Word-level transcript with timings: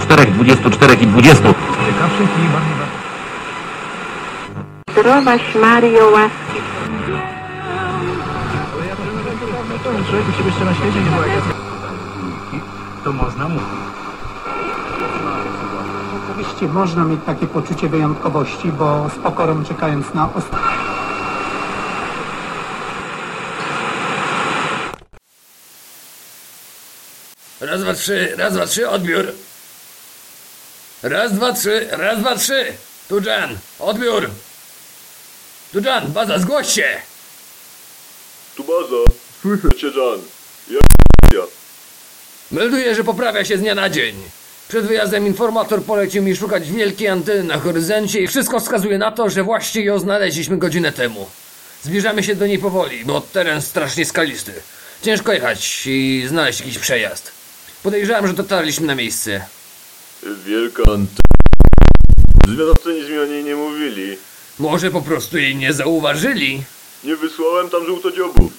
Czterech, 0.00 0.32
dwudziestu, 0.32 0.70
czterech 0.70 1.02
i 1.02 1.06
dwudziestu. 1.06 1.54
Ciekawszych 1.86 2.20
i 2.20 2.48
bardziej 2.52 3.02
Zdrowaś 4.90 5.54
Mario 5.54 6.10
łaski 6.10 6.60
Człowieku, 9.82 10.32
ciebie 10.32 10.46
jeszcze 10.46 10.64
na 10.64 10.74
świecie 10.74 11.00
nie 11.00 12.60
To 13.04 13.12
można 13.12 13.48
mówić. 13.48 13.66
Oczywiście 16.30 16.68
można 16.68 17.04
mieć 17.04 17.20
takie 17.26 17.46
poczucie 17.46 17.88
wyjątkowości, 17.88 18.72
bo 18.72 19.08
z 19.08 19.14
pokorą 19.14 19.64
czekając 19.64 20.14
na 20.14 20.34
ostatnie. 20.34 20.91
Raz, 27.62 27.80
dwa, 27.80 27.94
trzy, 27.94 28.34
raz, 28.36 28.54
dwa, 28.54 28.66
trzy, 28.66 28.88
odbiór. 28.88 29.32
Raz, 31.02 31.32
dwa, 31.32 31.52
trzy, 31.52 31.88
raz, 31.90 32.18
dwa, 32.18 32.36
trzy. 32.36 32.64
Tu 33.08 33.20
Jan, 33.20 33.58
odbiór. 33.78 34.30
Tu 35.72 35.80
Jan, 35.80 36.12
baza, 36.12 36.38
zgłoś 36.38 36.72
się. 36.72 37.00
Tu 38.56 38.64
baza. 38.64 39.16
Słyszę 39.42 39.68
cię, 39.76 39.86
Jan. 39.86 40.20
Ja 40.70 40.80
ja. 41.38 41.42
Melduję, 42.50 42.94
że 42.94 43.04
poprawia 43.04 43.44
się 43.44 43.56
z 43.56 43.60
dnia 43.60 43.74
na 43.74 43.90
dzień. 43.90 44.14
Przed 44.68 44.86
wyjazdem 44.86 45.26
informator 45.26 45.82
polecił 45.82 46.22
mi 46.22 46.36
szukać 46.36 46.70
wielkiej 46.70 47.08
anteny 47.08 47.44
na 47.44 47.58
horyzoncie 47.58 48.20
i 48.20 48.28
wszystko 48.28 48.60
wskazuje 48.60 48.98
na 48.98 49.12
to, 49.12 49.30
że 49.30 49.42
właśnie 49.42 49.82
ją 49.82 49.98
znaleźliśmy 49.98 50.56
godzinę 50.58 50.92
temu. 50.92 51.30
Zbliżamy 51.82 52.22
się 52.22 52.34
do 52.34 52.46
niej 52.46 52.58
powoli, 52.58 53.04
bo 53.04 53.20
teren 53.20 53.62
strasznie 53.62 54.04
skalisty. 54.04 54.52
Ciężko 55.02 55.32
jechać 55.32 55.82
i 55.86 56.24
znaleźć 56.28 56.60
jakiś 56.60 56.78
przejazd. 56.78 57.41
Podejrzewam, 57.82 58.26
że 58.26 58.32
dotarliśmy 58.32 58.86
na 58.86 58.94
miejsce. 58.94 59.46
Wielka 60.46 60.82
antena. 60.82 61.22
Zwiadowcy 62.48 62.94
nic 62.94 63.08
mi 63.08 63.18
o 63.18 63.24
niej 63.26 63.44
nie 63.44 63.56
mówili. 63.56 64.16
Może 64.58 64.90
po 64.90 65.00
prostu 65.02 65.38
jej 65.38 65.56
nie 65.56 65.72
zauważyli? 65.72 66.62
Nie 67.04 67.16
wysłałem 67.16 67.70
tam 67.70 67.86
żółtodziobów. 67.86 68.52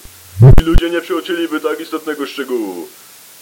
Ci 0.59 0.65
ludzie 0.65 0.89
nie 0.89 1.02
przeoczyliby 1.02 1.59
tak 1.59 1.80
istotnego 1.80 2.25
szczegółu. 2.25 2.88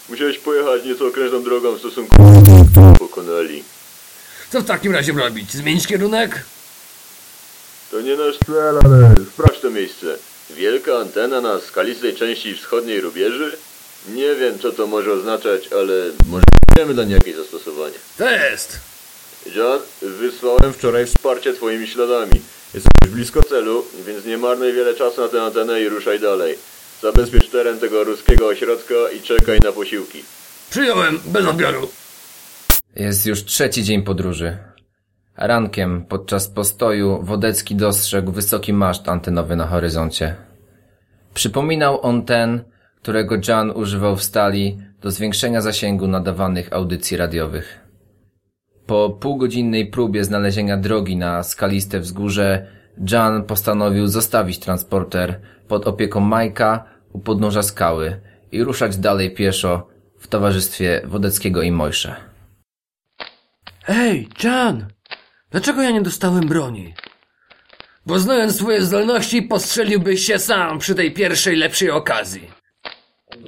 Musiałeś 0.09 0.37
pojechać 0.39 0.85
nieco 0.85 1.07
okrężną 1.07 1.43
drogą 1.43 1.75
w 1.75 1.79
stosunku 1.79 2.15
do 2.75 2.93
pokonali. 2.99 3.63
Co 4.51 4.61
w 4.61 4.65
takim 4.65 4.93
razie 4.93 5.13
robić? 5.13 5.51
Zmienić 5.53 5.87
kierunek? 5.87 6.43
To 7.91 8.01
nie 8.01 8.15
nasz 8.15 8.35
cel, 8.45 8.79
ale 8.85 9.15
sprawdź 9.33 9.59
to 9.61 9.69
miejsce. 9.69 10.17
Wielka 10.49 10.97
antena 10.97 11.41
na 11.41 11.59
skalistej 11.59 12.15
części 12.15 12.55
wschodniej 12.55 13.01
rubieży? 13.01 13.57
Nie 14.09 14.35
wiem, 14.35 14.59
co 14.59 14.71
to 14.71 14.87
może 14.87 15.11
oznaczać, 15.13 15.69
ale 15.73 15.93
może 16.29 16.43
wiemy 16.77 16.93
dla 16.93 17.03
niej 17.03 17.13
jakieś 17.13 17.35
zastosowanie. 17.35 17.95
Test! 18.17 18.79
John, 19.55 19.79
wysłałem 20.01 20.73
wczoraj 20.73 21.05
wsparcie 21.05 21.53
twoimi 21.53 21.87
śladami. 21.87 22.41
Jesteś 22.73 23.09
blisko 23.09 23.43
celu, 23.43 23.85
więc 24.07 24.25
nie 24.25 24.37
marnuj 24.37 24.73
wiele 24.73 24.93
czasu 24.93 25.21
na 25.21 25.27
tę 25.27 25.41
antenę 25.41 25.81
i 25.81 25.89
ruszaj 25.89 26.19
dalej. 26.19 26.55
Zabezpiecz 27.01 27.49
teren 27.49 27.79
tego 27.79 28.03
ruskiego 28.03 28.47
ośrodka 28.47 28.93
i 29.17 29.21
czekaj 29.21 29.59
na 29.63 29.71
posiłki. 29.71 30.23
Przyjąłem, 30.69 31.19
bez 31.25 31.45
odbioru. 31.45 31.89
Jest 32.95 33.25
już 33.25 33.45
trzeci 33.45 33.83
dzień 33.83 34.03
podróży. 34.03 34.57
Rankiem, 35.37 36.05
podczas 36.05 36.47
postoju, 36.47 37.19
Wodecki 37.23 37.75
dostrzegł 37.75 38.31
wysoki 38.31 38.73
maszt 38.73 39.09
antenowy 39.09 39.55
na 39.55 39.67
horyzoncie. 39.67 40.35
Przypominał 41.33 42.01
on 42.01 42.25
ten, 42.25 42.63
którego 43.01 43.35
Jan 43.47 43.71
używał 43.71 44.15
w 44.15 44.23
stali 44.23 44.77
do 45.01 45.11
zwiększenia 45.11 45.61
zasięgu 45.61 46.07
nadawanych 46.07 46.73
audycji 46.73 47.17
radiowych. 47.17 47.79
Po 48.85 49.09
półgodzinnej 49.09 49.87
próbie 49.87 50.23
znalezienia 50.23 50.77
drogi 50.77 51.17
na 51.17 51.43
skaliste 51.43 51.99
wzgórze, 51.99 52.67
Jan 53.11 53.43
postanowił 53.43 54.07
zostawić 54.07 54.59
transporter 54.59 55.39
pod 55.67 55.87
opieką 55.87 56.19
Majka 56.19 56.83
u 57.13 57.19
podnóża 57.19 57.63
skały 57.63 58.21
i 58.51 58.63
ruszać 58.63 58.97
dalej 58.97 59.33
pieszo 59.33 59.87
w 60.19 60.27
towarzystwie 60.27 61.01
Wodeckiego 61.05 61.61
i 61.61 61.71
Mojsze. 61.71 62.15
Ej, 63.87 64.27
Jan! 64.43 64.87
Dlaczego 65.51 65.81
ja 65.81 65.91
nie 65.91 66.01
dostałem 66.01 66.47
broni? 66.47 66.93
Bo 68.05 68.19
znając 68.19 68.55
swoje 68.55 68.81
zdolności, 68.81 69.41
postrzeliłbyś 69.41 70.25
się 70.25 70.39
sam 70.39 70.79
przy 70.79 70.95
tej 70.95 71.11
pierwszej 71.11 71.55
lepszej 71.55 71.91
okazji. 71.91 72.60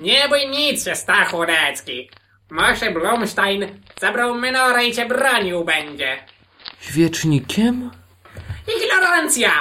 Nie 0.04 0.30
bój 0.30 0.48
nic 0.50 0.86
się, 0.86 0.96
Stachu 0.96 1.46
Recki. 1.46 2.10
Może 2.50 2.92
Blumstein 2.92 3.82
zabrał 4.00 4.36
menorę 4.36 4.86
i 4.86 4.94
cię 4.94 5.06
bronił 5.06 5.64
będzie. 5.64 6.18
Świecznikiem? 6.80 7.92
Ignorancja! 8.78 9.52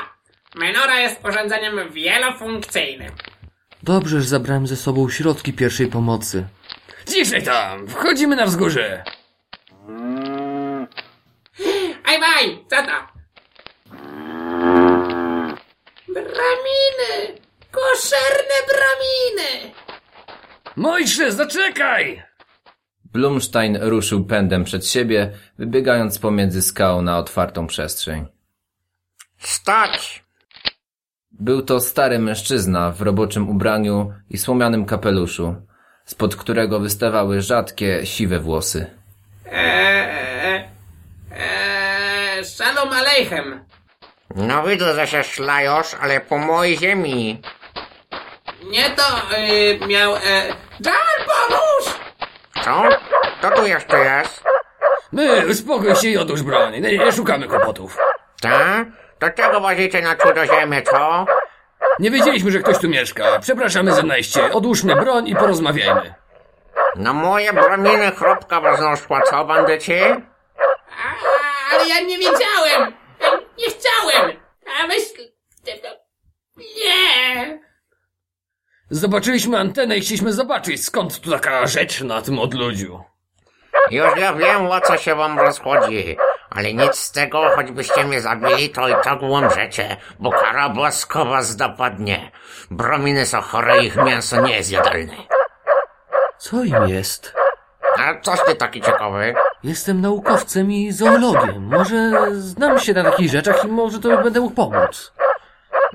Menora 0.54 1.00
jest 1.00 1.24
urządzeniem 1.28 1.92
wielofunkcyjnym. 1.92 3.12
Dobrze, 3.82 4.20
że 4.20 4.28
zabrałem 4.28 4.66
ze 4.66 4.76
sobą 4.76 5.10
środki 5.10 5.52
pierwszej 5.52 5.86
pomocy. 5.86 6.46
Ciszej 7.12 7.42
tam! 7.42 7.88
Wchodzimy 7.88 8.36
na 8.36 8.46
wzgórze! 8.46 9.04
Aj, 12.04 12.20
waj! 12.20 12.64
Co 12.70 12.76
to? 12.76 12.92
Braminy! 16.08 17.38
Koszerne 17.70 18.58
braminy! 18.68 19.71
Mojsze, 20.76 21.32
zaczekaj! 21.32 22.22
Blumstein 23.04 23.78
ruszył 23.80 24.24
pędem 24.24 24.64
przed 24.64 24.86
siebie, 24.86 25.30
wybiegając 25.58 26.18
pomiędzy 26.18 26.62
skał 26.62 27.02
na 27.02 27.18
otwartą 27.18 27.66
przestrzeń. 27.66 28.26
Stać! 29.38 30.24
Był 31.30 31.62
to 31.62 31.80
stary 31.80 32.18
mężczyzna 32.18 32.90
w 32.90 33.02
roboczym 33.02 33.48
ubraniu 33.48 34.12
i 34.30 34.38
słomianym 34.38 34.84
kapeluszu, 34.84 35.56
spod 36.04 36.36
którego 36.36 36.80
wystawały 36.80 37.40
rzadkie, 37.42 38.06
siwe 38.06 38.38
włosy. 38.38 38.86
Eee, 39.52 40.64
eee, 41.30 42.44
shalom 42.44 42.88
aleichem. 42.88 43.64
No 44.36 44.66
widzę, 44.66 44.94
że 44.94 45.06
się 45.06 45.22
szlajosz, 45.22 45.94
ale 46.00 46.20
po 46.20 46.38
mojej 46.38 46.78
ziemi. 46.78 47.42
Nie 48.64 48.90
to 48.90 49.36
yy, 49.36 49.86
miał... 49.86 50.16
E... 50.16 50.46
Jan, 50.80 51.26
pomóż! 51.26 51.94
Co? 52.64 52.82
Kto 53.38 53.50
tu 53.50 53.66
jeszcze 53.66 53.98
jest? 53.98 54.44
My, 55.12 55.46
uspokój 55.50 55.96
się 55.96 56.08
i 56.08 56.18
odłóż 56.18 56.42
broń. 56.42 56.72
Nie, 56.80 56.98
nie 56.98 57.12
szukamy 57.12 57.48
kłopotów. 57.48 57.98
Ta? 58.40 58.84
Do 59.20 59.30
czego 59.30 59.60
wozicie 59.60 60.02
na 60.02 60.16
cudzoziemię, 60.16 60.82
co? 60.82 61.26
Nie 61.98 62.10
wiedzieliśmy, 62.10 62.50
że 62.50 62.58
ktoś 62.58 62.78
tu 62.78 62.88
mieszka. 62.88 63.38
Przepraszamy 63.40 63.92
za 63.92 64.02
najście. 64.02 64.52
Odłóżmy 64.52 64.96
broń 64.96 65.28
i 65.28 65.36
porozmawiajmy. 65.36 66.14
Na 66.96 67.12
moje 67.12 67.52
braminy 67.52 68.10
chrupka 68.10 68.60
wznosła, 68.60 69.20
co 69.22 69.44
bandyci? 69.44 70.02
A, 70.02 71.74
ale 71.74 71.88
ja 71.88 72.00
nie 72.00 72.18
wiedziałem! 72.18 72.94
Ja 73.20 73.30
nie 73.58 73.66
chciałem! 73.66 74.36
A 74.80 74.86
myśl... 74.86 75.32
Nie! 76.56 77.58
Zobaczyliśmy 78.92 79.58
antenę 79.58 79.96
i 79.96 80.00
chcieliśmy 80.00 80.32
zobaczyć, 80.32 80.84
skąd 80.84 81.20
tu 81.20 81.30
taka 81.30 81.66
rzecz 81.66 82.00
na 82.00 82.22
tym 82.22 82.38
odludziu. 82.38 83.00
Już 83.90 84.16
ja 84.16 84.32
wiem, 84.32 84.66
o 84.66 84.80
co 84.80 84.96
się 84.96 85.14
wam 85.14 85.38
rozchodzi. 85.38 86.16
Ale 86.50 86.74
nic 86.74 86.96
z 86.96 87.12
tego, 87.12 87.50
choćbyście 87.56 88.04
mnie 88.04 88.20
zabili, 88.20 88.70
to 88.70 88.88
i 88.88 88.94
tak 89.04 89.22
łomrzecie, 89.22 89.96
bo 90.18 90.30
kara 90.30 90.68
boska 90.68 91.24
was 91.24 91.56
dopadnie. 91.56 92.30
Brominy 92.70 93.26
są 93.26 93.40
chore, 93.40 93.84
ich 93.84 93.96
mięso 93.96 94.40
nie 94.40 94.56
jest 94.56 94.70
jadalne. 94.70 95.16
Co 96.38 96.64
im 96.64 96.88
jest? 96.88 97.34
A 97.98 98.20
coś 98.20 98.40
ty 98.46 98.54
taki 98.54 98.80
ciekawy? 98.80 99.34
Jestem 99.62 100.00
naukowcem 100.00 100.72
i 100.72 100.92
zoologiem. 100.92 101.62
Może 101.62 102.10
znam 102.32 102.78
się 102.78 102.92
na 102.92 103.04
takich 103.04 103.30
rzeczach 103.30 103.64
i 103.64 103.68
może 103.68 104.00
to 104.00 104.22
będę 104.22 104.40
mógł 104.40 104.54
pomóc. 104.54 105.12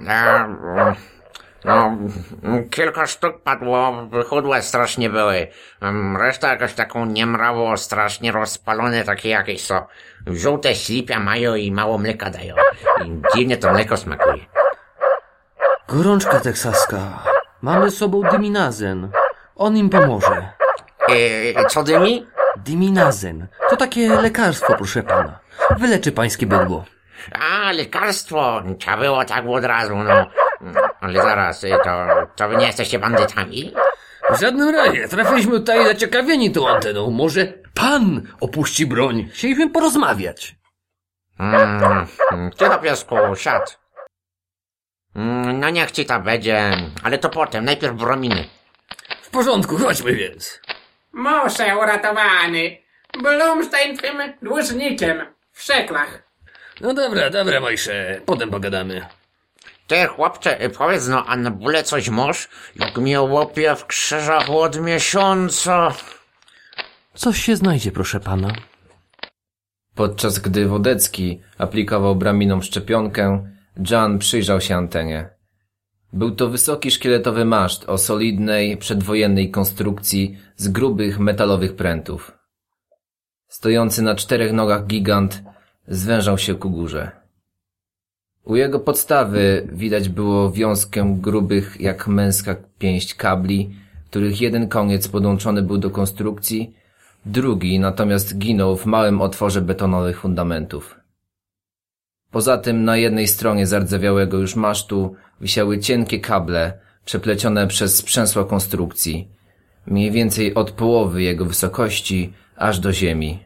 E, 0.07 0.55
no, 1.67 1.97
kilka 2.71 3.07
sztuk 3.07 3.41
padło, 3.41 4.07
chudłe 4.29 4.61
strasznie 4.61 5.09
były. 5.09 5.47
Em, 5.81 6.17
Reszta 6.17 6.49
jakoś 6.49 6.73
taką 6.73 7.05
niemrawą, 7.05 7.77
strasznie 7.77 8.31
rozpalone, 8.31 9.03
takie 9.03 9.29
jakieś 9.29 9.65
są. 9.65 9.85
Żółte 10.27 10.75
ślipia 10.75 11.19
mają 11.19 11.55
i 11.55 11.71
mało 11.71 11.97
mleka 11.97 12.29
dają. 12.29 12.55
I 13.05 13.21
dziwnie 13.35 13.57
to 13.57 13.71
mleko 13.71 13.97
smakuje. 13.97 14.45
Gorączka 15.87 16.39
teksaska. 16.39 16.97
Mamy 17.61 17.91
z 17.91 17.97
sobą 17.97 18.21
dyminazen. 18.21 19.11
On 19.55 19.77
im 19.77 19.89
pomoże. 19.89 20.49
E, 21.55 21.65
co 21.65 21.83
dymi? 21.83 22.27
Dyminazen. 22.57 23.47
To 23.69 23.77
takie 23.77 24.09
lekarstwo, 24.21 24.73
proszę 24.77 25.03
pana. 25.03 25.39
Wyleczy 25.77 26.11
pańskie 26.11 26.45
bydło. 26.45 26.85
A, 27.31 27.71
lekarstwo. 27.71 28.63
Trzeba 28.79 28.97
było 28.97 29.25
tak 29.25 29.45
od 29.47 29.63
razu, 29.63 29.95
no. 29.95 30.27
Ale 31.01 31.21
zaraz, 31.21 31.63
y, 31.63 31.69
to, 31.83 32.07
to 32.35 32.49
wy 32.49 32.55
nie 32.55 32.65
jesteście 32.67 32.99
bandytami? 32.99 33.73
W 34.29 34.41
żadnym 34.41 34.75
razie, 34.75 35.07
trafiliśmy 35.07 35.51
tutaj 35.51 35.85
zaciekawieni 35.85 36.51
tą 36.51 36.67
anteną. 36.67 37.11
Może 37.11 37.53
pan 37.73 38.27
opuści 38.39 38.85
broń. 38.85 39.29
Chcieliśmy 39.33 39.69
porozmawiać. 39.69 40.55
Mm, 41.39 42.07
ty 42.57 42.69
do 42.69 42.77
piesku, 42.77 43.15
siad. 43.35 43.79
Mm, 45.15 45.59
no 45.59 45.69
niech 45.69 45.91
ci 45.91 46.05
ta 46.05 46.19
będzie, 46.19 46.71
ale 47.03 47.17
to 47.17 47.29
potem, 47.29 47.65
najpierw 47.65 47.95
brominy. 47.95 48.45
W 49.21 49.29
porządku, 49.29 49.77
chodźmy 49.77 50.13
więc. 50.15 50.61
Muszę 51.13 51.77
uratowany. 51.77 52.77
Blumstein 53.21 53.97
twym 53.97 54.17
dłużnikiem. 54.41 55.25
W 55.51 55.63
szeklach. 55.63 56.23
No 56.81 56.93
dobra, 56.93 57.29
dobra, 57.29 57.59
Mojsze, 57.59 58.21
potem 58.25 58.49
pogadamy. 58.49 59.05
Ty, 59.87 60.05
chłopcze, 60.05 60.63
y, 60.65 60.69
powiedz 60.69 61.07
no, 61.07 61.25
a 61.25 61.35
na 61.35 61.51
bóle 61.51 61.83
coś 61.83 62.09
masz? 62.09 62.49
Jak 62.75 62.97
mnie 62.97 63.21
łopie 63.21 63.75
w 63.75 63.85
krzyżach 63.85 64.49
od 64.49 64.81
miesiąca. 64.81 65.93
Coś 67.13 67.41
się 67.41 67.55
znajdzie, 67.55 67.91
proszę 67.91 68.19
pana. 68.19 68.53
Podczas 69.95 70.39
gdy 70.39 70.67
Wodecki 70.67 71.41
aplikował 71.57 72.15
braminą 72.15 72.61
szczepionkę, 72.61 73.47
Jan 73.89 74.19
przyjrzał 74.19 74.61
się 74.61 74.75
antenie. 74.75 75.29
Był 76.13 76.35
to 76.35 76.49
wysoki 76.49 76.91
szkieletowy 76.91 77.45
maszt 77.45 77.89
o 77.89 77.97
solidnej, 77.97 78.77
przedwojennej 78.77 79.51
konstrukcji 79.51 80.37
z 80.55 80.67
grubych 80.67 81.19
metalowych 81.19 81.75
prętów. 81.75 82.31
Stojący 83.47 84.01
na 84.01 84.15
czterech 84.15 84.53
nogach 84.53 84.85
gigant 84.85 85.43
zwężał 85.87 86.37
się 86.37 86.55
ku 86.55 86.69
górze. 86.69 87.26
U 88.47 88.55
jego 88.55 88.79
podstawy 88.79 89.67
widać 89.71 90.09
było 90.09 90.51
wiązkę 90.51 91.17
grubych 91.19 91.81
jak 91.81 92.07
męska 92.07 92.55
pięść 92.79 93.15
kabli, 93.15 93.75
których 94.09 94.41
jeden 94.41 94.67
koniec 94.67 95.07
podłączony 95.07 95.61
był 95.61 95.77
do 95.77 95.89
konstrukcji, 95.89 96.73
drugi 97.25 97.79
natomiast 97.79 98.37
ginął 98.37 98.77
w 98.77 98.85
małym 98.85 99.21
otworze 99.21 99.61
betonowych 99.61 100.19
fundamentów. 100.19 100.95
Poza 102.31 102.57
tym 102.57 102.83
na 102.83 102.97
jednej 102.97 103.27
stronie 103.27 103.67
zardzewiałego 103.67 104.37
już 104.37 104.55
masztu 104.55 105.15
wisiały 105.41 105.79
cienkie 105.79 106.19
kable 106.19 106.73
przeplecione 107.05 107.67
przez 107.67 107.97
sprzęsła 107.97 108.45
konstrukcji, 108.45 109.27
mniej 109.87 110.11
więcej 110.11 110.53
od 110.53 110.71
połowy 110.71 111.21
jego 111.21 111.45
wysokości 111.45 112.33
aż 112.55 112.79
do 112.79 112.93
ziemi. 112.93 113.39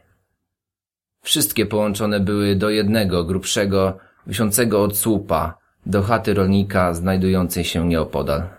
Wszystkie 1.23 1.65
połączone 1.65 2.19
były 2.19 2.55
do 2.55 2.69
jednego 2.69 3.23
grubszego, 3.23 3.97
wiszącego 4.27 4.83
od 4.83 4.97
słupa, 4.97 5.57
do 5.85 6.03
chaty 6.03 6.33
rolnika 6.33 6.93
znajdującej 6.93 7.63
się 7.63 7.87
nieopodal. 7.87 8.49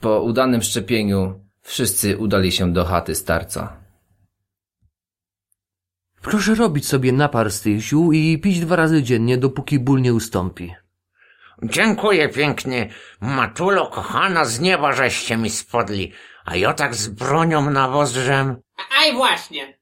Po 0.00 0.22
udanym 0.22 0.62
szczepieniu 0.62 1.40
wszyscy 1.62 2.18
udali 2.18 2.52
się 2.52 2.72
do 2.72 2.84
chaty 2.84 3.14
starca. 3.14 3.76
Proszę 6.22 6.54
robić 6.54 6.88
sobie 6.88 7.12
napar 7.12 7.50
z 7.50 7.60
tych 7.60 7.80
ziół 7.80 8.12
i 8.12 8.38
pić 8.38 8.60
dwa 8.60 8.76
razy 8.76 9.02
dziennie, 9.02 9.38
dopóki 9.38 9.78
ból 9.78 10.00
nie 10.00 10.14
ustąpi. 10.14 10.74
Dziękuję 11.62 12.28
pięknie. 12.28 12.88
Matulo 13.20 13.86
kochana, 13.86 14.44
z 14.44 14.60
nieba 14.60 14.92
żeście 14.92 15.36
mi 15.36 15.50
spodli. 15.50 16.12
A 16.44 16.56
ja 16.56 16.74
tak 16.74 16.94
z 16.94 17.08
bronią 17.08 17.70
nawozżem. 17.70 18.56
Aj 19.00 19.12
właśnie. 19.12 19.78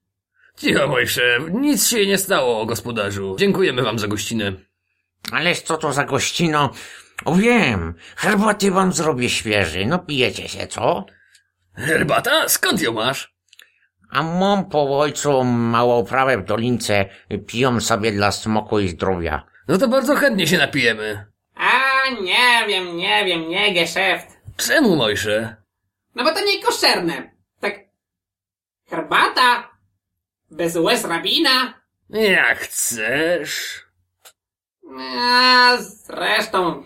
Cicho, 0.57 0.89
Mojsze, 0.89 1.39
nic 1.53 1.89
się 1.89 2.07
nie 2.07 2.19
stało, 2.19 2.67
gospodarzu. 2.67 3.37
Dziękujemy 3.39 3.83
wam 3.83 3.99
za 3.99 4.07
gościnę. 4.09 4.53
Ależ 5.33 5.61
co 5.61 5.77
to 5.77 5.93
za 5.93 6.05
gościno? 6.05 6.71
O 7.25 7.35
wiem, 7.35 7.95
herbaty 8.17 8.71
wam 8.71 8.93
zrobię 8.93 9.31
świeżej. 9.31 9.87
No 9.87 9.99
pijecie 9.99 10.49
się, 10.49 10.67
co? 10.67 11.07
Herbata? 11.75 12.49
Skąd 12.49 12.83
ją 12.83 12.93
masz? 12.93 13.37
A 14.11 14.23
mam 14.23 14.69
po 14.69 14.99
ojcu 15.01 15.45
małą 15.45 15.99
uprawę 16.01 16.39
w 16.39 16.45
dolince. 16.45 17.05
Piją 17.47 17.81
sobie 17.81 18.13
dla 18.13 18.33
smoku 18.33 18.79
i 18.81 18.89
zdrowia. 18.89 19.47
No 19.69 19.79
to 19.79 19.89
bardzo 19.89 20.15
chętnie 20.15 20.47
się 20.47 20.59
napijemy. 20.59 21.27
A 21.55 21.71
nie 22.23 22.67
wiem, 22.69 22.97
nie 22.97 23.25
wiem, 23.25 23.49
nie 23.49 23.75
geszeft. 23.75 24.27
Czemu, 24.57 24.97
Mojsze? 24.97 25.57
No 26.15 26.25
bo 26.25 26.33
to 26.33 26.41
nie 26.45 26.63
koszerne. 26.63 27.31
Tak. 27.61 27.75
Herbata? 28.91 29.76
Bez 30.57 30.77
łez 30.77 31.05
rabina? 31.05 31.75
Jak 32.11 32.59
chcesz. 32.59 33.81
A 35.19 35.77
zresztą. 35.81 36.85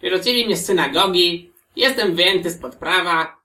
Wyrzucili 0.00 0.46
mnie 0.46 0.56
z 0.56 0.64
synagogi. 0.64 1.52
Jestem 1.76 2.14
wyjęty 2.16 2.50
spod 2.50 2.76
prawa. 2.76 3.36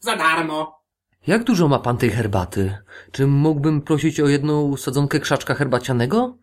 Za 0.00 0.16
darmo. 0.16 0.78
Jak 1.26 1.44
dużo 1.44 1.68
ma 1.68 1.78
pan 1.78 1.96
tej 1.96 2.10
herbaty? 2.10 2.78
Czy 3.12 3.26
mógłbym 3.26 3.82
prosić 3.82 4.20
o 4.20 4.28
jedną 4.28 4.76
sadzonkę 4.76 5.20
krzaczka 5.20 5.54
herbacianego? 5.54 6.36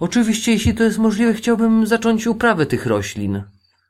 Oczywiście, 0.00 0.52
jeśli 0.52 0.74
to 0.74 0.84
jest 0.84 0.98
możliwe, 0.98 1.34
chciałbym 1.34 1.86
zacząć 1.86 2.26
uprawę 2.26 2.66
tych 2.66 2.86
roślin. 2.86 3.42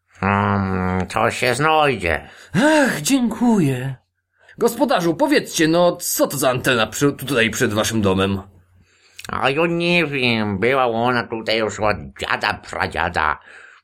Hmm, 0.08 1.06
to 1.06 1.30
się 1.30 1.54
znajdzie. 1.54 2.28
Ach, 2.54 3.00
dziękuję. 3.00 4.01
Gospodarzu, 4.62 5.14
powiedzcie, 5.14 5.68
no, 5.68 5.96
co 5.96 6.26
to 6.26 6.36
za 6.36 6.50
antena 6.50 6.86
przy, 6.86 7.12
tutaj 7.12 7.50
przed 7.50 7.72
waszym 7.72 8.02
domem? 8.02 8.42
A 9.28 9.50
ja 9.50 9.66
nie 9.68 10.06
wiem, 10.06 10.58
była 10.58 10.86
ona 10.86 11.22
tutaj 11.22 11.58
już 11.58 11.80
od 11.80 11.96
dziada 12.20 12.54
pradziada. 12.70 13.38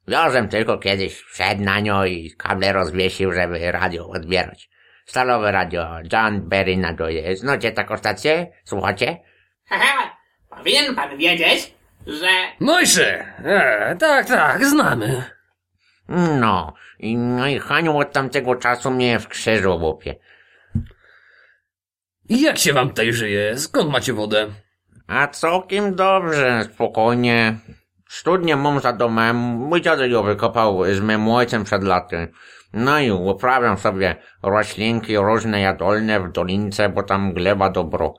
Wiozem 0.09 0.49
tylko 0.49 0.79
kiedyś 0.79 1.15
wszedł 1.21 1.63
na 1.63 1.81
nią 1.81 2.05
i 2.05 2.31
kable 2.31 2.73
rozwiesił, 2.73 3.33
żeby 3.33 3.73
radio 3.73 4.09
odbierać. 4.09 4.71
Stalowe 5.07 5.53
radio, 5.53 5.89
John 6.13 6.49
Berry 6.49 6.77
nadaje. 6.77 7.37
Znacie 7.37 7.73
taką 7.73 7.97
stację? 7.97 8.47
Słuchacie? 8.65 9.19
Haha, 9.69 10.17
powinien 10.51 10.95
pan 10.95 11.19
wiedzieć, 11.19 11.75
że... 12.07 12.29
Mojsze! 12.61 13.25
E, 13.45 13.97
tak, 13.97 14.27
tak, 14.27 14.67
znamy. 14.67 15.25
No, 16.41 16.75
i, 16.99 17.17
no 17.17 17.49
i 17.49 17.59
Haniu 17.59 17.99
od 17.99 18.13
tamtego 18.13 18.55
czasu 18.55 18.91
mnie 18.91 19.19
w 19.19 19.29
krzyżu 19.29 19.77
łupie. 19.77 20.15
I 22.29 22.41
jak 22.41 22.59
się 22.59 22.73
wam 22.73 22.89
tutaj 22.89 23.13
żyje? 23.13 23.59
Skąd 23.59 23.91
macie 23.91 24.13
wodę? 24.13 24.47
A 25.07 25.27
całkiem 25.29 25.95
dobrze, 25.95 26.69
spokojnie. 26.75 27.57
Studnię 28.09 28.57
mam 28.57 28.81
za 28.81 28.93
domem, 28.93 29.37
mój 29.37 29.81
dziadek 29.81 30.11
ją 30.11 30.23
wykopał 30.23 30.85
z 30.95 31.01
moim 31.01 31.29
ojcem 31.29 31.65
przed 31.65 31.85
laty. 31.85 32.29
No 32.73 33.01
i 33.01 33.11
uprawiam 33.11 33.79
sobie 33.79 34.17
roślinki 34.43 35.17
różne 35.17 35.61
jadolne 35.61 36.21
w 36.21 36.33
dolince, 36.33 36.89
bo 36.89 37.03
tam 37.03 37.33
gleba 37.33 37.71
dobro. 37.71 38.15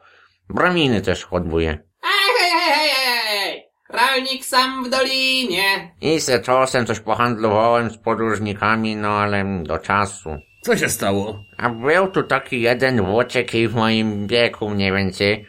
Braminy 0.49 1.01
też 1.01 1.25
hodbuję. 1.25 1.69
Ej, 2.03 2.35
hej, 2.39 2.51
hej, 2.51 2.73
hej, 2.73 2.89
hej, 2.89 3.39
hej! 3.39 3.69
Rolnik 3.89 4.45
sam 4.45 4.83
w 4.83 4.89
dolinie. 4.89 5.95
I 6.01 6.21
se 6.21 6.39
czasem 6.39 6.85
coś 6.85 6.99
pohandlowałem 6.99 7.89
z 7.89 7.97
podróżnikami, 7.97 8.95
no 8.95 9.09
ale 9.09 9.63
do 9.63 9.77
czasu. 9.77 10.29
Co 10.61 10.77
się 10.77 10.89
stało? 10.89 11.43
A 11.57 11.69
był 11.69 12.07
tu 12.07 12.23
taki 12.23 12.61
jeden 12.61 13.05
włóczek 13.05 13.53
i 13.53 13.67
w 13.67 13.75
moim 13.75 14.27
wieku 14.27 14.69
mniej 14.69 14.91
więcej. 14.91 15.47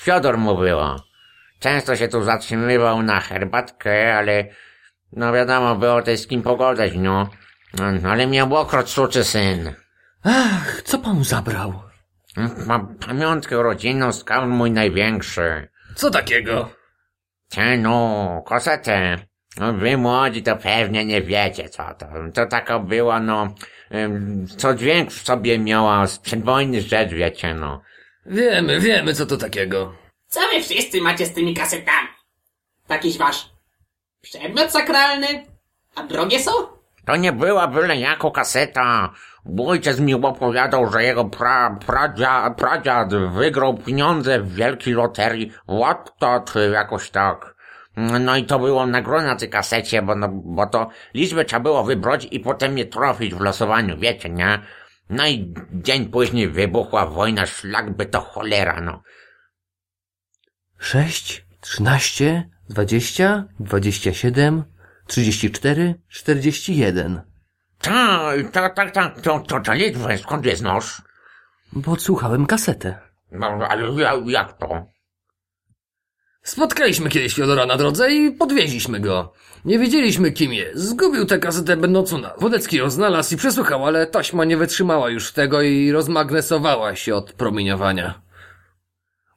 Fiodor 0.00 0.38
mu 0.38 0.56
było. 0.56 0.96
Często 1.58 1.96
się 1.96 2.08
tu 2.08 2.22
zatrzymywał 2.22 3.02
na 3.02 3.20
herbatkę, 3.20 4.16
ale 4.16 4.44
no 5.12 5.32
wiadomo, 5.32 5.76
było 5.76 6.02
też 6.02 6.20
z 6.20 6.26
kim 6.26 6.42
pogadać, 6.42 6.92
no. 6.94 7.30
no 7.78 8.10
ale 8.10 8.26
miał 8.26 8.54
okrot 8.54 8.90
suczy 8.90 9.24
syn. 9.24 9.72
Ach, 10.24 10.82
co 10.82 10.98
pan 10.98 11.24
zabrał? 11.24 11.82
Mam 12.66 12.98
pamiątkę 12.98 13.62
rodzinną, 13.62 14.12
skał 14.12 14.48
mój 14.48 14.70
największy. 14.70 15.68
Co 15.94 16.10
takiego? 16.10 16.70
Te 17.50 17.78
no, 17.78 18.42
kosetę. 18.46 19.18
No, 19.56 19.72
wy 19.72 19.96
młodzi 19.96 20.42
to 20.42 20.56
pewnie 20.56 21.04
nie 21.04 21.22
wiecie 21.22 21.68
co 21.68 21.94
to. 21.94 22.06
To 22.34 22.46
taka 22.46 22.78
była, 22.78 23.20
no, 23.20 23.54
co 24.56 24.74
dźwięk 24.74 25.10
w 25.10 25.26
sobie 25.26 25.58
miała 25.58 26.06
z 26.06 26.18
przedwojny 26.18 26.80
rzecz, 26.80 27.10
wiecie, 27.10 27.54
no. 27.54 27.80
Wiemy, 28.26 28.80
wiemy, 28.80 29.14
co 29.14 29.26
to 29.26 29.36
takiego. 29.36 29.94
Co 30.26 30.40
wy 30.40 30.62
wszyscy 30.62 31.00
macie 31.00 31.26
z 31.26 31.32
tymi 31.34 31.54
kasetami? 31.54 32.08
Takiś 32.86 33.18
wasz 33.18 33.50
przedmiot 34.22 34.70
sakralny? 34.70 35.46
A 35.94 36.02
drogie 36.02 36.40
są? 36.40 36.50
To 37.04 37.16
nie 37.16 37.32
była 37.32 37.66
byle 37.68 37.96
jako 37.96 38.30
kaseta. 38.30 39.12
Ojciec 39.66 40.00
mi 40.00 40.14
opowiadał, 40.14 40.92
że 40.92 41.04
jego 41.04 41.24
pra, 41.24 41.78
pradzia, 41.86 42.50
pradziad 42.50 43.14
wygrał 43.14 43.74
pieniądze 43.74 44.40
w 44.40 44.54
wielkiej 44.54 44.94
loterii. 44.94 45.52
Łottot, 45.68 46.54
jakoś 46.72 47.10
tak. 47.10 47.55
No 47.96 48.36
i 48.36 48.44
to 48.44 48.58
było 48.58 48.86
nagroda 48.86 49.26
na 49.26 49.36
tej 49.36 49.50
kasecie, 49.50 50.02
bo, 50.02 50.14
no, 50.14 50.28
bo 50.28 50.66
to 50.66 50.88
liczbę 51.14 51.44
trzeba 51.44 51.60
było 51.60 51.84
wybrać 51.84 52.28
i 52.30 52.40
potem 52.40 52.78
je 52.78 52.86
trafić 52.86 53.34
w 53.34 53.40
losowaniu, 53.40 53.98
wiecie, 53.98 54.30
nie? 54.30 54.58
No 55.10 55.26
i 55.26 55.54
dzień 55.72 56.06
później 56.06 56.48
wybuchła 56.48 57.06
wojna, 57.06 57.46
szlak 57.46 57.96
by 57.96 58.06
to 58.06 58.20
cholera, 58.20 58.80
no. 58.80 59.02
Sześć, 60.78 61.46
trzynaście, 61.60 62.48
dwadzieścia, 62.68 63.44
dwadzieścia 63.60 64.14
siedem, 64.14 64.64
trzydzieści 65.06 65.50
cztery, 65.50 65.94
czterdzieści 66.08 66.76
jeden. 66.76 67.22
Tak, 67.80 68.50
tak, 68.52 68.74
tak, 68.74 68.90
tak, 68.90 69.20
to, 69.20 69.40
to, 69.40 69.60
to 69.60 69.72
liczbę, 69.72 70.18
skąd 70.18 70.46
jest 70.46 70.62
nóż? 70.62 71.02
Podsłuchałem 71.84 72.46
kasetę. 72.46 72.98
No, 73.32 73.46
ale 73.46 74.02
ja, 74.02 74.12
jak 74.26 74.52
to? 74.52 74.86
Spotkaliśmy 76.46 77.08
kiedyś 77.08 77.34
Fiodora 77.34 77.66
na 77.66 77.76
drodze 77.76 78.12
i 78.12 78.30
podwieźliśmy 78.30 79.00
go. 79.00 79.32
Nie 79.64 79.78
wiedzieliśmy 79.78 80.32
kim 80.32 80.52
jest. 80.52 80.78
Zgubił 80.78 81.26
tę 81.26 81.38
kasetę 81.38 81.76
będącą 81.76 82.18
na. 82.18 82.34
Wodecki 82.38 82.76
ją 82.76 82.90
znalazł 82.90 83.34
i 83.34 83.36
przesłuchał, 83.36 83.86
ale 83.86 84.06
taśma 84.06 84.44
nie 84.44 84.56
wytrzymała 84.56 85.10
już 85.10 85.32
tego 85.32 85.62
i 85.62 85.92
rozmagnesowała 85.92 86.96
się 86.96 87.14
od 87.14 87.32
promieniowania. 87.32 88.22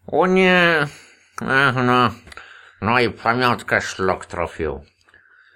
O 0.08 0.28
nie, 0.28 0.88
Ach, 1.48 1.76
no, 1.76 2.10
no 2.82 3.00
i 3.00 3.10
pamiątkę 3.10 3.82
szlok 3.82 4.26
trafił. 4.26 4.82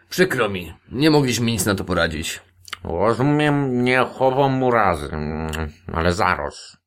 Przykro 0.09 0.49
mi, 0.49 0.73
nie 0.91 1.11
mogliśmy 1.11 1.45
nic 1.45 1.65
na 1.65 1.75
to 1.75 1.83
poradzić. 1.83 2.41
Rozumiem, 2.83 3.83
nie 3.83 3.97
chowam 3.97 4.63
urazy, 4.63 5.09
ale 5.93 6.13
zaraz. 6.13 6.77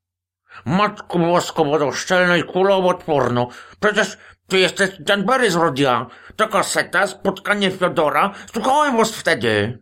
Matko 0.65 1.19
bosko, 1.19 1.65
wodoszczelna 1.65 2.37
i 2.37 2.43
kuloodporno. 2.43 3.47
Przecież 3.79 4.17
ty 4.47 4.59
jesteś 4.59 4.89
ten 5.05 5.25
Barry 5.25 5.51
z 5.51 5.55
Rodia. 5.55 6.07
To 6.35 6.47
kaseta, 6.47 7.07
spotkanie 7.07 7.71
Fiodora. 7.71 8.33
Słuchałem 8.53 8.97
was 8.97 9.11
wtedy. 9.11 9.79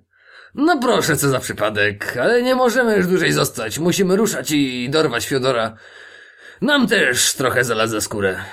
No 0.55 0.79
proszę, 0.79 1.17
co 1.17 1.29
za 1.29 1.39
przypadek, 1.39 2.17
ale 2.17 2.41
nie 2.41 2.55
możemy 2.55 2.98
już 2.98 3.07
dłużej 3.07 3.31
zostać. 3.31 3.79
Musimy 3.79 4.15
ruszać 4.15 4.51
i 4.51 4.89
dorwać 4.89 5.27
Fiodora. 5.27 5.75
Nam 6.62 6.88
też 6.88 7.34
trochę 7.34 7.63
zaladza 7.63 8.01
skórę. 8.01 8.43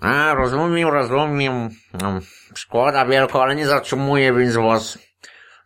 A, 0.00 0.34
rozumiem, 0.34 0.88
rozumiem. 0.88 1.68
No, 2.02 2.20
Szkoda 2.54 3.06
wielko, 3.06 3.42
ale 3.42 3.56
nie 3.56 3.66
zatrzymuję, 3.66 4.32
więc 4.32 4.54
was 4.54 4.98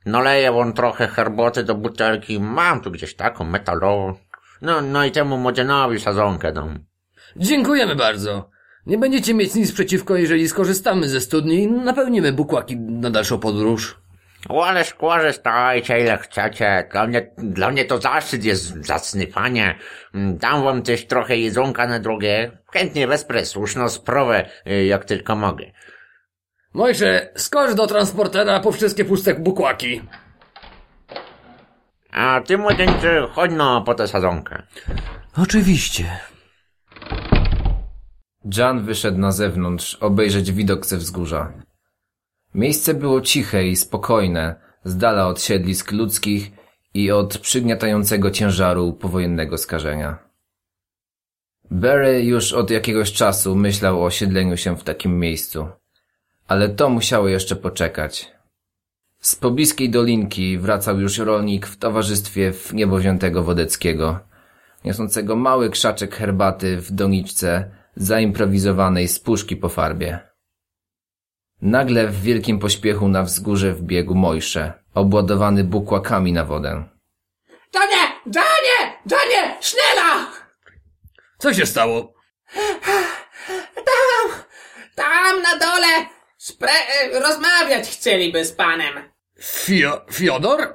naleję 0.07 0.53
wam 0.53 0.73
trochę 0.73 1.09
herboty 1.09 1.65
do 1.65 1.75
butelki. 1.75 2.41
Mam 2.41 2.81
tu 2.81 2.91
gdzieś 2.91 3.17
taką 3.17 3.45
metalową. 3.45 4.15
No, 4.63 4.81
no 4.81 5.05
i 5.05 5.11
temu 5.13 5.37
młodzienowi 5.37 6.01
sadzonkę 6.01 6.53
dam. 6.53 6.90
Dziękujemy 7.37 7.97
bardzo. 7.97 8.51
Nie 8.87 8.99
będziecie 8.99 9.35
mieć 9.35 9.55
nic 9.55 9.73
przeciwko, 9.73 10.17
jeżeli 10.17 10.49
skorzystamy 10.49 11.09
ze 11.09 11.21
studni 11.21 11.63
i 11.63 11.67
napełnimy 11.67 12.33
bukłaki 12.33 12.77
na 12.77 13.11
dalszą 13.11 13.39
podróż. 13.39 14.01
O, 14.49 14.67
ale 14.67 14.85
skorzystajcie 14.85 16.01
ile 16.01 16.19
chcecie. 16.19 16.89
Dla 16.93 17.07
mnie, 17.07 17.31
dla 17.39 17.71
mnie 17.71 17.85
to 17.85 18.01
zaszczyt 18.01 18.45
jest 18.45 18.87
zacny, 18.87 19.27
panie. 19.27 19.79
Mm, 20.15 20.39
Dam 20.39 20.65
wam 20.65 20.83
też 20.83 21.07
trochę 21.07 21.37
jedzonka 21.37 21.87
na 21.87 21.99
drogę. 21.99 22.51
Chętnie 22.73 23.07
wesprę 23.07 23.47
słuszną 23.47 23.89
sprawę, 23.89 24.49
y, 24.67 24.85
jak 24.85 25.05
tylko 25.05 25.37
mogę. 25.37 25.65
Mojże, 26.75 27.33
skocz 27.37 27.75
do 27.75 27.87
transportera 27.87 28.61
po 28.61 28.73
wszystkie 28.73 29.05
puste 29.05 29.35
bukłaki. 29.35 30.03
A 32.13 32.41
ty, 32.47 32.59
młodzieńczy, 32.59 33.23
chodź 33.33 33.51
no 33.55 33.83
po 33.83 33.95
tę 33.95 34.09
sadzonkę. 34.09 34.63
Oczywiście. 35.37 36.21
Jan 38.45 38.85
wyszedł 38.85 39.19
na 39.19 39.33
zewnątrz, 39.33 39.95
obejrzeć 39.95 40.53
widok 40.53 40.87
ze 40.87 40.97
wzgórza. 40.97 41.53
Miejsce 42.55 42.95
było 42.95 43.21
ciche 43.21 43.67
i 43.67 43.77
spokojne, 43.77 44.55
z 44.85 44.97
dala 44.97 45.27
od 45.27 45.43
siedlisk 45.43 45.93
ludzkich 45.93 46.51
i 46.95 47.11
od 47.11 47.39
przygniatającego 47.39 48.31
ciężaru 48.31 48.93
powojennego 48.93 49.59
skażenia. 49.59 50.19
Barry 51.71 52.25
już 52.25 52.53
od 52.53 52.71
jakiegoś 52.71 53.13
czasu 53.13 53.57
myślał 53.57 54.03
o 54.03 54.05
osiedleniu 54.05 54.57
się 54.57 54.77
w 54.77 54.85
takim 54.85 55.19
miejscu, 55.19 55.69
ale 56.49 56.69
to 56.69 56.89
musiało 56.89 57.29
jeszcze 57.29 57.57
poczekać. 57.57 58.33
Z 59.21 59.37
pobliskiej 59.37 59.91
dolinki 59.91 60.59
wracał 60.59 61.01
już 61.01 61.19
rolnik 61.19 61.67
w 61.67 61.77
towarzystwie 61.77 62.53
w 62.53 62.75
niebowziętego 62.75 63.43
Wodeckiego, 63.43 64.21
niosącego 64.85 65.37
mały 65.37 65.71
krzaczek 65.71 66.15
herbaty 66.17 66.77
w 66.77 66.93
doniczce 66.93 67.80
zaimprowizowanej 67.97 69.09
z 69.09 69.19
puszki 69.21 69.57
po 69.57 69.69
farbie. 69.69 70.19
Nagle 71.63 72.07
w 72.07 72.23
wielkim 72.23 72.59
pośpiechu 72.59 73.09
na 73.09 73.23
wzgórze 73.23 73.73
wbiegł 73.73 74.15
Mojsze, 74.15 74.73
obładowany 74.95 75.65
bukłakami 75.65 76.33
na 76.33 76.45
wodę. 76.45 76.85
Janie! 77.75 78.13
Janie! 78.35 78.99
Janie! 79.11 79.57
Schnella! 79.61 80.31
Co 81.39 81.55
się 81.55 81.67
stało? 81.67 82.15
Tam! 83.75 84.43
Tam 84.95 85.43
na 85.43 85.59
dole! 85.59 86.07
Spre- 86.41 87.21
rozmawiać 87.23 87.89
chcieliby 87.89 88.45
z 88.45 88.53
panem. 88.53 88.95
Fio 89.43 90.01
Fiodor? 90.13 90.75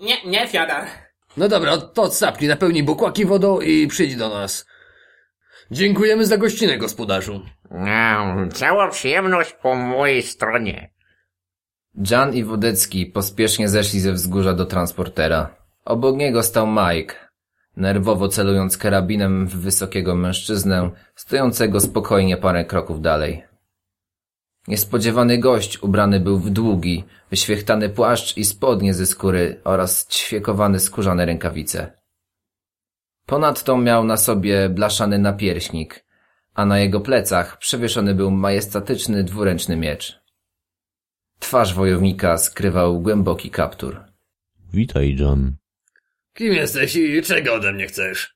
Nie, 0.00 0.24
nie 0.24 0.48
Fiodor. 0.48 0.84
No 1.36 1.48
dobra, 1.48 1.78
to 1.78 2.02
odsapnij, 2.02 2.48
napełnij 2.48 2.82
bukłaki 2.82 3.26
wodą 3.26 3.60
i 3.60 3.86
przyjdź 3.86 4.16
do 4.16 4.28
nas. 4.28 4.66
Dziękujemy 5.70 6.26
za 6.26 6.36
gościnę, 6.36 6.78
gospodarzu. 6.78 7.40
No, 7.70 8.36
cała 8.52 8.88
przyjemność 8.88 9.52
po 9.52 9.74
mojej 9.74 10.22
stronie. 10.22 10.90
Jan 12.10 12.34
i 12.34 12.44
Wodecki 12.44 13.06
pospiesznie 13.06 13.68
zeszli 13.68 14.00
ze 14.00 14.12
wzgórza 14.12 14.52
do 14.52 14.66
transportera. 14.66 15.56
Obok 15.84 16.16
niego 16.16 16.42
stał 16.42 16.66
Mike, 16.66 17.14
nerwowo 17.76 18.28
celując 18.28 18.78
karabinem 18.78 19.46
w 19.46 19.56
wysokiego 19.56 20.14
mężczyznę, 20.14 20.90
stojącego 21.14 21.80
spokojnie 21.80 22.36
parę 22.36 22.64
kroków 22.64 23.00
dalej. 23.00 23.42
Niespodziewany 24.68 25.38
gość 25.38 25.82
ubrany 25.82 26.20
był 26.20 26.38
w 26.38 26.50
długi, 26.50 27.04
wyświechtany 27.30 27.88
płaszcz 27.88 28.36
i 28.36 28.44
spodnie 28.44 28.94
ze 28.94 29.06
skóry 29.06 29.60
oraz 29.64 30.08
ćwiekowane 30.08 30.80
skórzane 30.80 31.26
rękawice. 31.26 31.99
Ponadto 33.30 33.76
miał 33.78 34.04
na 34.04 34.16
sobie 34.16 34.68
blaszany 34.68 35.18
napierśnik, 35.18 36.04
a 36.54 36.66
na 36.66 36.78
jego 36.78 37.00
plecach 37.00 37.58
przewieszony 37.58 38.14
był 38.14 38.30
majestatyczny 38.30 39.24
dwuręczny 39.24 39.76
miecz. 39.76 40.20
Twarz 41.38 41.74
wojownika 41.74 42.38
skrywał 42.38 43.00
głęboki 43.00 43.50
kaptur. 43.50 44.00
Witaj, 44.72 45.16
John. 45.18 45.56
Kim 46.34 46.52
jesteś 46.52 46.96
i 46.96 47.22
czego 47.22 47.54
ode 47.54 47.72
mnie 47.72 47.86
chcesz? 47.86 48.34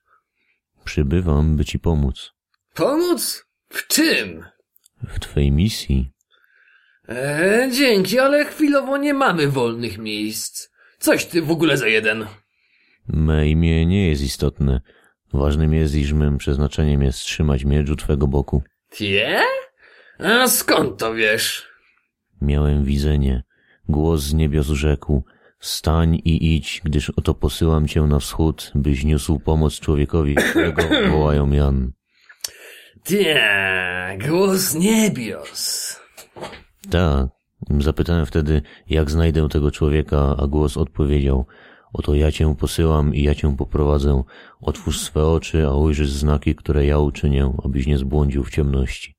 Przybywam, 0.85 1.57
by 1.57 1.65
ci 1.65 1.79
pomóc. 1.79 2.31
Pomóc? 2.73 3.45
W 3.69 3.87
czym? 3.87 4.45
W 5.07 5.19
twej 5.19 5.51
misji 5.51 6.11
E, 7.09 7.69
dzięki, 7.71 8.19
ale 8.19 8.45
chwilowo 8.45 8.97
nie 8.97 9.13
mamy 9.13 9.47
wolnych 9.47 9.97
miejsc. 9.97 10.69
Coś 10.99 11.25
ty 11.25 11.41
w 11.41 11.51
ogóle 11.51 11.77
za 11.77 11.87
jeden. 11.87 12.27
Me 13.07 13.47
imię 13.47 13.85
nie 13.85 14.07
jest 14.07 14.21
istotne. 14.23 14.81
Ważnym 15.33 15.73
jest, 15.73 15.95
iż 15.95 16.13
mym 16.13 16.37
przeznaczeniem 16.37 17.01
jest 17.01 17.19
trzymać 17.19 17.65
miecz 17.65 17.89
u 17.89 17.95
twego 17.95 18.27
boku. 18.27 18.63
Tie? 18.89 19.41
A 20.19 20.47
skąd 20.47 20.99
to 20.99 21.13
wiesz? 21.13 21.67
Miałem 22.41 22.83
widzenie. 22.83 23.43
Głos 23.89 24.21
z 24.21 24.33
niebios 24.33 24.67
rzekł. 24.67 25.23
Stań 25.59 26.15
i 26.15 26.55
idź, 26.55 26.81
gdyż 26.83 27.09
oto 27.09 27.33
posyłam 27.33 27.87
cię 27.87 28.01
na 28.01 28.19
wschód, 28.19 28.71
byś 28.75 29.03
niósł 29.03 29.39
pomoc 29.39 29.79
człowiekowi, 29.79 30.35
którego 30.35 30.81
wołają 31.11 31.51
Jan. 31.51 31.91
Tie, 33.03 34.17
głos 34.27 34.75
niebios. 34.75 35.99
Tak. 36.89 37.27
Zapytałem 37.79 38.25
wtedy, 38.25 38.61
jak 38.89 39.11
znajdę 39.11 39.49
tego 39.49 39.71
człowieka, 39.71 40.35
a 40.39 40.47
głos 40.47 40.77
odpowiedział, 40.77 41.45
oto 41.97 42.15
ja 42.15 42.31
cię 42.31 42.55
posyłam 42.55 43.15
i 43.15 43.23
ja 43.23 43.35
cię 43.35 43.55
poprowadzę. 43.57 44.23
Otwórz 44.61 44.99
swe 44.99 45.27
oczy, 45.27 45.67
a 45.67 45.73
ujrzysz 45.73 46.09
znaki, 46.09 46.55
które 46.55 46.85
ja 46.85 46.99
uczynię, 46.99 47.53
abyś 47.63 47.87
nie 47.87 47.97
zbłądził 47.97 48.43
w 48.43 48.51
ciemności. 48.51 49.15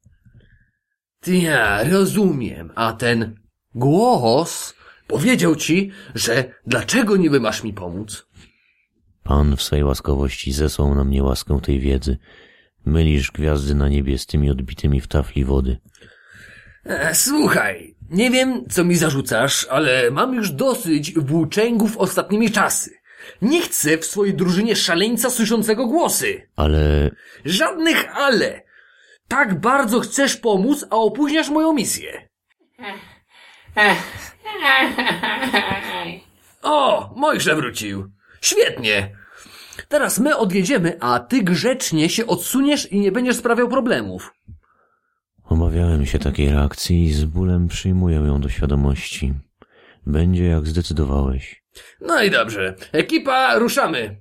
Ja 1.27 1.85
rozumiem, 1.85 2.71
a 2.75 2.93
ten 2.93 3.37
głos 3.75 4.75
powiedział 5.07 5.57
ci, 5.57 5.91
że 6.15 6.45
dlaczego 6.67 7.17
niby 7.17 7.41
masz 7.41 7.63
mi 7.63 7.73
pomóc? 7.73 8.27
Pan 9.23 9.57
w 9.57 9.63
swej 9.63 9.85
łaskawości 9.85 10.53
zesłał 10.53 10.95
na 10.95 11.05
mnie 11.05 11.23
łaskę 11.23 11.61
tej 11.61 11.81
wiedzy. 11.81 12.19
Mylisz 12.85 13.31
gwiazdy 13.33 13.75
na 13.75 13.89
niebie 13.89 14.19
z 14.19 14.27
tymi 14.27 14.51
odbitymi 14.51 15.01
w 15.01 15.07
tafli 15.07 15.45
wody. 15.45 15.77
E, 16.89 17.15
słuchaj, 17.15 17.95
nie 18.11 18.31
wiem, 18.31 18.65
co 18.71 18.85
mi 18.85 18.97
zarzucasz, 18.97 19.67
ale 19.71 20.11
mam 20.11 20.35
już 20.35 20.51
dosyć 20.51 21.15
włóczęgów 21.15 21.97
ostatnimi 21.97 22.51
czasy. 22.51 22.91
Nie 23.43 23.63
chcę 23.63 23.99
w 23.99 24.05
swojej 24.05 24.35
drużynie 24.35 24.77
szaleńca 24.77 25.31
słyszącego 25.31 25.87
głosy. 25.87 26.49
Ale 26.57 27.11
Żadnych 27.45 28.17
ale. 28.17 28.63
Tak 29.29 29.61
bardzo 29.61 30.01
chcesz 30.01 30.37
pomóc, 30.37 30.87
a 30.91 30.97
opóźniasz 30.97 31.49
moją 31.49 31.73
misję. 31.73 32.29
O, 36.63 37.13
Mojże 37.17 37.57
wrócił. 37.57 38.11
Świetnie. 38.41 39.17
Teraz 39.89 40.19
my 40.19 40.37
odjedziemy, 40.37 40.97
a 41.01 41.19
ty 41.19 41.43
grzecznie 41.43 42.09
się 42.09 42.27
odsuniesz 42.27 42.93
i 42.93 43.01
nie 43.01 43.13
będziesz 43.13 43.37
sprawiał 43.37 43.69
problemów. 43.69 44.33
Obawiałem 45.49 46.07
się 46.07 46.19
takiej 46.19 46.51
reakcji 46.51 47.05
i 47.05 47.13
z 47.13 47.25
bólem 47.25 47.69
przyjmuję 47.69 48.17
ją 48.17 48.41
do 48.41 48.49
świadomości. 48.49 49.35
Będzie 50.07 50.45
jak 50.45 50.67
zdecydowałeś. 50.67 51.65
No 52.01 52.23
i 52.23 52.31
dobrze. 52.31 52.75
Ekipa, 52.93 53.59
ruszamy. 53.59 54.21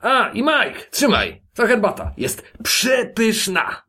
A, 0.00 0.28
i 0.28 0.42
Mike, 0.42 0.80
trzymaj. 0.90 1.42
Ta 1.54 1.66
herbata 1.66 2.14
jest 2.16 2.42
przepyszna. 2.62 3.84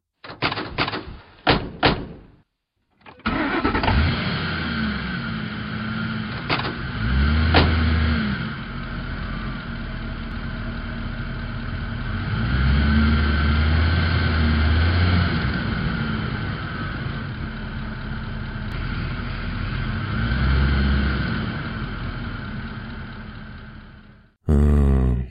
Mm, 24.49 25.25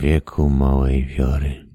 człowieku 0.00 0.48
małej 0.48 1.06
wiary. 1.06 1.69